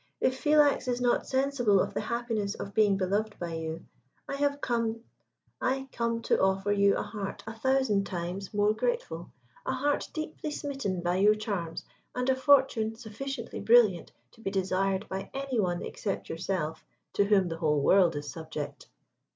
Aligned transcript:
If 0.19 0.43
Philax 0.43 0.87
is 0.87 0.99
not 0.99 1.27
sensible 1.27 1.79
of 1.79 1.93
the 1.93 2.01
happiness 2.01 2.55
of 2.55 2.73
being 2.73 2.97
beloved 2.97 3.37
by 3.37 3.53
you, 3.53 3.85
I 4.27 4.57
come 5.91 6.21
to 6.23 6.41
offer 6.41 6.71
you 6.71 6.97
a 6.97 7.03
heart 7.03 7.43
a 7.45 7.53
thousand 7.53 8.05
times 8.07 8.51
more 8.51 8.73
grateful 8.73 9.29
a 9.63 9.73
heart 9.73 10.09
deeply 10.11 10.49
smitten 10.49 11.01
by 11.01 11.17
your 11.17 11.35
charms, 11.35 11.85
and 12.15 12.27
a 12.31 12.35
fortune 12.35 12.95
sufficiently 12.95 13.59
brilliant 13.59 14.11
to 14.31 14.41
be 14.41 14.49
desired 14.49 15.07
by 15.07 15.29
any 15.35 15.59
one 15.59 15.83
except 15.83 16.29
yourself, 16.29 16.83
to 17.13 17.25
whom 17.25 17.47
the 17.49 17.57
whole 17.57 17.79
world 17.83 18.15
is 18.15 18.27
subject." 18.27 18.87